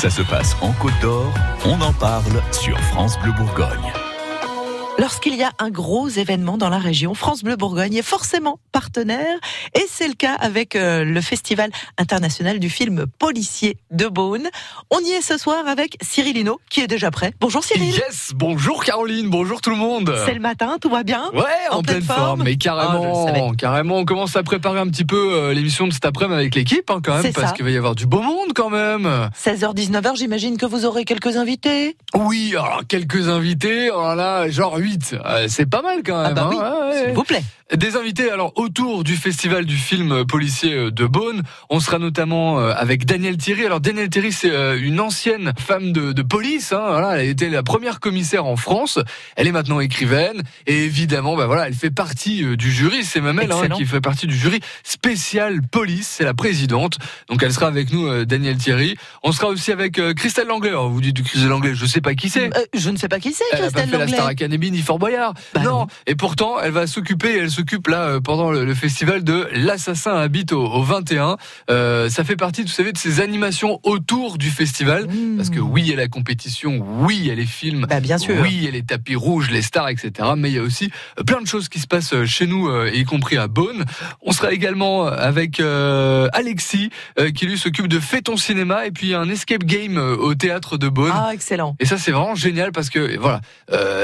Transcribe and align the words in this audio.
Ça 0.00 0.08
se 0.08 0.22
passe 0.22 0.56
en 0.60 0.70
Côte 0.74 0.92
d'Or, 1.02 1.34
on 1.64 1.80
en 1.80 1.92
parle 1.92 2.40
sur 2.52 2.78
France 2.82 3.18
Bleu 3.20 3.32
Bourgogne. 3.32 3.97
Lorsqu'il 5.00 5.36
y 5.36 5.44
a 5.44 5.52
un 5.60 5.70
gros 5.70 6.08
événement 6.08 6.58
dans 6.58 6.70
la 6.70 6.78
région, 6.78 7.14
France 7.14 7.44
Bleu 7.44 7.54
Bourgogne 7.54 7.94
est 7.94 8.02
forcément 8.02 8.58
partenaire 8.72 9.36
et 9.76 9.84
c'est 9.88 10.08
le 10.08 10.14
cas 10.14 10.34
avec 10.34 10.74
euh, 10.74 11.04
le 11.04 11.20
Festival 11.20 11.70
international 11.98 12.58
du 12.58 12.68
film 12.68 13.06
policier 13.20 13.76
de 13.92 14.08
Beaune. 14.08 14.48
On 14.90 14.98
y 14.98 15.10
est 15.10 15.22
ce 15.22 15.38
soir 15.38 15.68
avec 15.68 15.96
Cyril 16.02 16.36
Hinault 16.36 16.60
qui 16.68 16.80
est 16.80 16.88
déjà 16.88 17.12
prêt. 17.12 17.32
Bonjour 17.38 17.62
Cyril. 17.62 17.94
Yes, 17.94 18.32
bonjour 18.34 18.82
Caroline, 18.82 19.30
bonjour 19.30 19.60
tout 19.60 19.70
le 19.70 19.76
monde. 19.76 20.12
C'est 20.26 20.34
le 20.34 20.40
matin, 20.40 20.78
tout 20.80 20.90
va 20.90 21.04
bien? 21.04 21.30
Ouais, 21.32 21.44
en, 21.70 21.82
pleine, 21.82 22.02
forme. 22.02 22.42
mais 22.42 22.56
carrément, 22.56 23.26
Ah, 23.28 23.54
carrément, 23.56 23.98
on 23.98 24.04
commence 24.04 24.34
à 24.34 24.42
préparer 24.42 24.80
un 24.80 24.88
petit 24.88 25.04
peu 25.04 25.32
euh, 25.32 25.54
l'émission 25.54 25.86
de 25.86 25.92
cet 25.92 26.06
après-midi 26.06 26.40
avec 26.40 26.56
l'équipe 26.56 26.90
hein, 26.90 27.00
quand 27.04 27.22
même, 27.22 27.32
parce 27.32 27.52
qu'il 27.52 27.64
va 27.64 27.70
y 27.70 27.76
avoir 27.76 27.94
du 27.94 28.06
beau 28.06 28.20
monde 28.20 28.52
quand 28.52 28.70
même. 28.70 29.30
16h, 29.40 29.76
19h, 29.76 30.16
j'imagine 30.16 30.56
que 30.56 30.66
vous 30.66 30.84
aurez 30.86 31.04
quelques 31.04 31.36
invités. 31.36 31.96
Oui, 32.16 32.50
alors 32.56 32.82
quelques 32.88 33.28
invités, 33.28 33.90
alors 33.90 34.16
là, 34.16 34.48
genre 34.50 34.76
8, 34.76 34.87
c'est 35.48 35.68
pas 35.68 35.82
mal 35.82 36.02
quand 36.04 36.22
même. 36.22 36.32
Ah 36.32 36.34
bah 36.34 36.42
hein, 36.44 36.50
oui, 36.50 36.56
ouais, 36.56 36.88
ouais. 36.90 37.04
s'il 37.06 37.14
vous 37.14 37.24
plaît. 37.24 37.42
Des 37.76 37.96
invités 37.96 38.30
alors 38.30 38.54
autour 38.56 39.04
du 39.04 39.14
festival 39.14 39.66
du 39.66 39.76
film 39.76 40.24
policier 40.24 40.90
de 40.90 41.06
Beaune. 41.06 41.42
On 41.68 41.80
sera 41.80 41.98
notamment 41.98 42.60
euh, 42.60 42.72
avec 42.74 43.04
Danielle 43.04 43.36
Thierry. 43.36 43.66
Alors 43.66 43.80
Danielle 43.80 44.08
Thierry, 44.08 44.32
c'est 44.32 44.50
euh, 44.50 44.80
une 44.80 45.00
ancienne 45.00 45.52
femme 45.58 45.92
de, 45.92 46.12
de 46.12 46.22
police. 46.22 46.72
Hein, 46.72 46.82
voilà, 46.88 47.14
elle 47.16 47.20
a 47.20 47.24
été 47.24 47.50
la 47.50 47.62
première 47.62 48.00
commissaire 48.00 48.46
en 48.46 48.56
France. 48.56 48.98
Elle 49.36 49.48
est 49.48 49.52
maintenant 49.52 49.80
écrivaine 49.80 50.42
et 50.66 50.84
évidemment, 50.84 51.36
bah 51.36 51.46
voilà, 51.46 51.68
elle 51.68 51.74
fait 51.74 51.90
partie 51.90 52.42
euh, 52.42 52.56
du 52.56 52.72
jury. 52.72 53.04
C'est 53.04 53.20
même 53.20 53.38
elle 53.38 53.52
hein, 53.52 53.68
qui 53.68 53.84
fait 53.84 54.00
partie 54.00 54.26
du 54.26 54.36
jury 54.36 54.60
spécial 54.82 55.60
police. 55.60 56.08
C'est 56.08 56.24
la 56.24 56.34
présidente. 56.34 56.96
Donc 57.28 57.42
elle 57.42 57.52
sera 57.52 57.66
avec 57.66 57.92
nous, 57.92 58.06
euh, 58.06 58.24
Danielle 58.24 58.56
Thierry. 58.56 58.96
On 59.22 59.32
sera 59.32 59.48
aussi 59.48 59.72
avec 59.72 59.98
euh, 59.98 60.14
Christelle 60.14 60.46
Langlais. 60.46 60.70
Alors, 60.70 60.88
vous 60.88 61.02
dites 61.02 61.22
Christelle 61.22 61.50
Langlais, 61.50 61.74
je 61.74 61.84
sais 61.84 62.00
pas 62.00 62.14
qui 62.14 62.30
c'est. 62.30 62.46
Euh, 62.56 62.64
je 62.74 62.88
ne 62.88 62.96
sais 62.96 63.08
pas 63.08 63.20
qui 63.20 63.34
c'est, 63.34 63.44
Elle 63.52 63.58
a 63.58 63.70
pas 63.70 63.82
Christelle 63.82 63.88
fait 63.90 63.92
la 63.92 63.98
Langlais. 63.98 64.16
Star 64.16 64.26
Academy 64.28 64.70
ni 64.78 64.84
Fort 64.84 64.98
Boyard. 64.98 65.34
Bah 65.54 65.62
non. 65.62 65.70
non. 65.70 65.86
Et 66.06 66.14
pourtant, 66.14 66.60
elle 66.62 66.72
va 66.72 66.86
s'occuper, 66.86 67.36
elle 67.38 67.50
s'occupe 67.50 67.88
là 67.88 68.02
euh, 68.02 68.20
pendant 68.20 68.50
le, 68.50 68.64
le 68.64 68.74
festival 68.74 69.24
de 69.24 69.48
L'assassin 69.52 70.14
habite 70.16 70.52
au, 70.52 70.64
au 70.64 70.82
21. 70.82 71.36
Euh, 71.70 72.08
ça 72.08 72.24
fait 72.24 72.36
partie, 72.36 72.62
vous 72.62 72.68
savez, 72.68 72.92
de 72.92 72.98
ces 72.98 73.20
animations 73.20 73.80
autour 73.82 74.38
du 74.38 74.50
festival. 74.50 75.06
Mmh. 75.06 75.36
Parce 75.36 75.50
que 75.50 75.60
oui, 75.60 75.82
il 75.84 75.90
y 75.90 75.92
a 75.92 75.96
la 75.96 76.08
compétition, 76.08 76.84
oui, 77.00 77.16
il 77.18 77.26
y 77.26 77.30
a 77.30 77.34
les 77.34 77.46
films. 77.46 77.86
Bah, 77.88 78.00
bien 78.00 78.18
sûr. 78.18 78.36
Oui, 78.40 78.50
il 78.52 78.64
y 78.64 78.68
a 78.68 78.70
les 78.70 78.82
tapis 78.82 79.16
rouges, 79.16 79.50
les 79.50 79.62
stars, 79.62 79.88
etc. 79.88 80.30
Mais 80.36 80.50
il 80.50 80.54
y 80.54 80.58
a 80.58 80.62
aussi 80.62 80.90
euh, 81.18 81.24
plein 81.24 81.40
de 81.40 81.46
choses 81.46 81.68
qui 81.68 81.80
se 81.80 81.86
passent 81.86 82.24
chez 82.24 82.46
nous, 82.46 82.68
y 82.86 83.04
compris 83.04 83.36
à 83.36 83.48
Beaune. 83.48 83.84
On 84.22 84.32
sera 84.32 84.52
également 84.52 85.06
avec 85.06 85.60
euh, 85.60 86.28
Alexis, 86.32 86.90
euh, 87.18 87.30
qui 87.30 87.46
lui 87.46 87.58
s'occupe 87.58 87.88
de 87.88 87.98
ton 88.22 88.36
cinéma, 88.36 88.86
et 88.86 88.90
puis 88.90 89.14
un 89.14 89.28
escape 89.28 89.64
game 89.64 89.96
au 89.96 90.34
théâtre 90.34 90.76
de 90.76 90.88
Beaune. 90.88 91.12
Ah, 91.12 91.30
excellent. 91.32 91.76
Et 91.78 91.84
ça, 91.84 91.98
c'est 91.98 92.10
vraiment 92.10 92.34
génial 92.34 92.72
parce 92.72 92.90
que 92.90 93.16
voilà, 93.18 93.40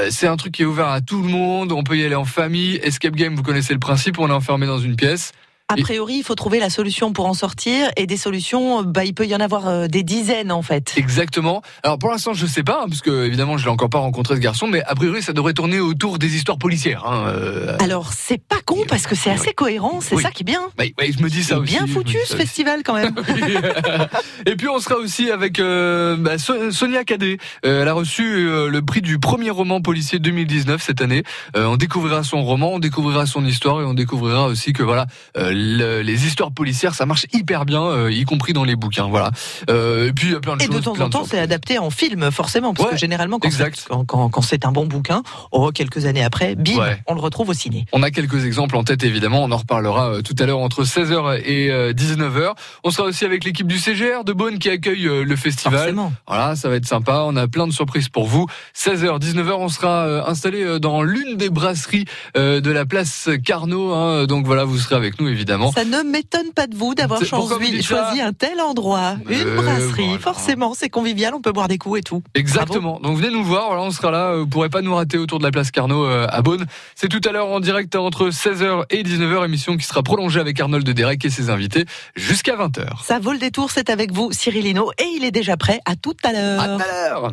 c'est 0.09 0.27
un 0.27 0.37
truc 0.37 0.53
qui 0.53 0.64
ouvert 0.65 0.89
à 0.89 1.01
tout 1.01 1.21
le 1.21 1.27
monde. 1.27 1.71
On 1.71 1.83
peut 1.83 1.97
y 1.97 2.03
aller 2.03 2.15
en 2.15 2.25
famille. 2.25 2.75
Escape 2.83 3.15
game, 3.15 3.35
vous 3.35 3.43
connaissez 3.43 3.73
le 3.73 3.79
principe. 3.79 4.19
On 4.19 4.29
est 4.29 4.33
enfermé 4.33 4.65
dans 4.65 4.79
une 4.79 4.95
pièce. 4.95 5.31
A 5.67 5.77
priori, 5.77 6.17
il 6.17 6.23
faut 6.23 6.35
trouver 6.35 6.59
la 6.59 6.69
solution 6.69 7.11
pour 7.11 7.25
en 7.25 7.33
sortir 7.33 7.89
et 7.97 8.05
des 8.05 8.17
solutions, 8.17 8.83
bah, 8.83 9.03
il 9.03 9.15
peut 9.15 9.25
y 9.25 9.33
en 9.35 9.39
avoir 9.39 9.67
euh, 9.67 9.87
des 9.87 10.03
dizaines 10.03 10.51
en 10.51 10.61
fait. 10.61 10.93
Exactement. 10.95 11.63
Alors 11.81 11.97
pour 11.97 12.11
l'instant, 12.11 12.35
je 12.35 12.45
sais 12.45 12.61
pas, 12.61 12.81
hein, 12.83 12.85
parce 12.87 13.01
que 13.01 13.25
évidemment, 13.25 13.57
je 13.57 13.65
l'ai 13.65 13.71
encore 13.71 13.89
pas 13.89 13.97
rencontré 13.97 14.35
ce 14.35 14.39
garçon, 14.41 14.67
mais 14.67 14.83
a 14.83 14.93
priori, 14.93 15.23
ça 15.23 15.33
devrait 15.33 15.53
tourner 15.53 15.79
autour 15.79 16.19
des 16.19 16.35
histoires 16.35 16.59
policières. 16.59 17.03
Hein, 17.07 17.25
euh, 17.29 17.77
Alors, 17.79 18.13
c'est 18.13 18.37
pas 18.37 18.59
con 18.63 18.77
parce 18.87 19.07
que 19.07 19.15
c'est 19.15 19.31
assez 19.31 19.53
cohérent, 19.53 20.01
c'est 20.01 20.13
Oui. 20.15 20.21
ça 20.21 20.29
qui 20.29 20.43
est 20.43 20.45
bien. 20.45 20.61
bah, 20.77 20.83
ouais, 20.99 21.11
je 21.11 21.23
me 21.23 21.29
dis 21.31 21.43
ça 21.43 21.57
aussi. 21.57 21.73
bien 21.75 21.87
foutu 21.87 22.17
ce 22.27 22.35
festival 22.35 22.83
quand 22.85 22.93
même. 22.93 23.15
Et 24.45 24.55
puis 24.55 24.69
on 24.69 24.77
sera 24.79 24.97
aussi 24.97 25.31
avec 25.31 25.59
euh, 25.59 26.15
bah, 26.15 26.37
So- 26.37 26.69
Sonia 26.69 27.03
Cadet. 27.03 27.39
Euh, 27.65 27.81
elle 27.81 27.87
a 27.87 27.93
reçu 27.93 28.23
euh, 28.37 28.69
le 28.69 28.81
prix 28.83 29.01
du 29.01 29.17
premier 29.17 29.49
roman 29.49 29.81
policier 29.81 30.19
2019 30.19 30.79
cette 30.83 31.01
année. 31.01 31.23
Euh, 31.57 31.65
on 31.65 31.75
découvrira 31.77 32.23
son 32.23 32.43
roman, 32.43 32.73
on 32.73 32.79
découvrira 32.79 33.25
son 33.25 33.43
histoire 33.47 33.81
et 33.81 33.85
on 33.85 33.95
découvrira 33.95 34.45
aussi 34.45 34.71
que 34.71 34.83
voilà 34.83 35.07
euh, 35.37 35.53
le- 35.55 36.01
les 36.01 36.25
histoires 36.27 36.51
policières 36.51 36.93
ça 36.93 37.05
marche 37.05 37.25
hyper 37.33 37.65
bien, 37.65 37.81
euh, 37.83 38.11
y 38.11 38.23
compris 38.25 38.53
dans 38.53 38.63
les 38.63 38.75
bouquins. 38.75 39.07
Voilà. 39.07 39.31
Euh, 39.69 40.09
et 40.09 40.13
puis 40.13 40.27
il 40.27 40.33
y 40.33 40.35
a 40.35 40.39
plein 40.39 40.57
de 40.57 40.61
Et 40.63 40.65
choses. 40.65 40.75
de 40.75 40.81
temps 40.81 40.99
en 40.99 41.09
temps, 41.09 41.23
c'est 41.25 41.39
adapté 41.39 41.79
en 41.79 41.89
film, 41.89 42.29
forcément, 42.31 42.73
parce 42.73 42.87
Ouais, 42.89 42.93
que 42.95 42.99
généralement, 42.99 43.39
quand 43.39 43.47
exact. 43.47 43.77
c'est, 43.79 43.87
quand, 43.87 44.05
quand- 44.05 44.29
quand 44.29 44.41
c'est 44.41 44.65
un 44.65 44.71
bon 44.71 44.85
bouquin, 44.85 45.23
oh, 45.51 45.71
quelques 45.73 46.05
années 46.05 46.23
après, 46.23 46.55
bim, 46.55 46.77
Ouais. 46.77 47.01
on 47.07 47.13
le 47.13 47.21
retrouve 47.21 47.49
au 47.49 47.53
ciné. 47.53 47.85
On 47.93 48.03
a 48.03 48.11
quelques 48.11 48.45
exemples 48.45 48.75
en 48.75 48.83
tête 48.83 49.03
évidemment, 49.03 49.43
on 49.43 49.51
en 49.51 49.57
reparlera 49.57 50.09
euh, 50.11 50.21
tout 50.21 50.35
à 50.39 50.45
l'heure 50.45 50.59
entre 50.59 50.83
16h 50.83 51.39
et 51.45 51.71
euh, 51.71 51.93
19h. 51.93 52.53
On 52.83 52.91
sera 52.91 53.07
aussi 53.07 53.23
avec 53.25 53.43
l'équipe 53.45 53.67
du 53.67 53.77
CGR 53.79 54.23
de 54.25 54.33
Beaune 54.33 54.59
qui 54.59 54.69
accueille 54.69 55.03
le 55.03 55.35
festival. 55.35 55.79
Forcément. 55.79 56.13
Voilà, 56.27 56.55
ça 56.55 56.67
va 56.69 56.75
être 56.75 56.85
sympa. 56.87 57.23
On 57.25 57.35
a 57.35 57.47
plein 57.47 57.67
de 57.67 57.71
surprises 57.73 58.09
pour 58.09 58.27
vous. 58.27 58.47
16h, 58.73 59.19
19h, 59.19 59.53
on 59.57 59.69
sera 59.69 60.29
installé 60.29 60.79
dans 60.79 61.01
l'une 61.01 61.37
des 61.37 61.49
brasseries 61.49 62.05
de 62.35 62.71
la 62.71 62.85
place 62.85 63.29
Carnot. 63.43 63.93
hein. 63.93 64.25
Donc 64.25 64.45
voilà, 64.45 64.63
vous 64.65 64.77
serez 64.77 64.95
avec 64.95 65.19
nous 65.21 65.27
évidemment. 65.27 65.44
Ça 65.71 65.85
ne 65.85 66.01
m'étonne 66.01 66.51
pas 66.53 66.67
de 66.67 66.75
vous 66.75 66.95
d'avoir 66.95 67.23
choisi, 67.23 68.21
un 68.21 68.33
tel 68.33 68.61
endroit. 68.61 69.15
Euh, 69.29 69.41
Une 69.41 69.55
brasserie, 69.55 70.17
forcément, 70.19 70.73
c'est 70.73 70.89
convivial, 70.89 71.33
on 71.33 71.41
peut 71.41 71.51
boire 71.51 71.67
des 71.67 71.77
coups 71.77 71.99
et 71.99 72.03
tout. 72.03 72.23
Exactement. 72.33 72.99
Donc 72.99 73.17
venez 73.17 73.31
nous 73.31 73.43
voir, 73.43 73.71
on 73.71 73.91
sera 73.91 74.11
là, 74.11 74.31
euh, 74.31 74.39
vous 74.39 74.45
ne 74.45 74.49
pourrez 74.49 74.69
pas 74.69 74.81
nous 74.81 74.95
rater 74.95 75.17
autour 75.17 75.39
de 75.39 75.43
la 75.43 75.51
place 75.51 75.71
Carnot 75.71 76.05
euh, 76.05 76.27
à 76.29 76.41
Beaune. 76.41 76.65
C'est 76.95 77.09
tout 77.09 77.21
à 77.27 77.31
l'heure 77.31 77.47
en 77.47 77.59
direct 77.59 77.95
entre 77.95 78.29
16h 78.29 78.83
et 78.89 79.03
19h, 79.03 79.45
émission 79.45 79.77
qui 79.77 79.85
sera 79.85 80.03
prolongée 80.03 80.39
avec 80.39 80.59
Arnold 80.59 80.89
Derek 80.89 81.23
et 81.25 81.29
ses 81.29 81.49
invités 81.49 81.85
jusqu'à 82.15 82.55
20h. 82.55 83.03
Ça 83.03 83.19
vaut 83.19 83.31
le 83.31 83.39
détour, 83.39 83.71
c'est 83.71 83.89
avec 83.89 84.11
vous 84.11 84.31
Cyril 84.31 84.65
Hino 84.65 84.91
et 84.97 85.05
il 85.15 85.23
est 85.23 85.31
déjà 85.31 85.57
prêt 85.57 85.79
à 85.85 85.95
tout 85.95 86.15
à 86.23 86.33
l'heure. 86.33 86.61
À 86.61 86.67
tout 86.67 86.83
à 86.83 87.09
l'heure. 87.09 87.31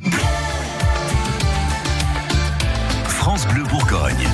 France 3.07 3.47
Bleu 3.47 3.63
Bourgogne. 3.65 4.29